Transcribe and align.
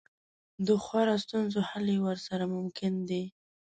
د 0.65 0.67
خورا 0.83 1.15
ستونزو 1.25 1.59
حل 1.69 1.85
یې 1.93 1.99
ورسره 2.05 2.45
ممکن 2.55 2.93
دی. 3.09 3.23